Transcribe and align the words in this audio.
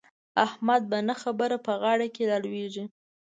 احمد 0.45 0.81
په 0.91 0.97
نه 1.07 1.15
خبره 1.21 1.57
په 1.65 1.71
غاړه 1.81 2.07
کې 2.15 2.23
را 2.29 2.37
لوېږي. 2.43 2.85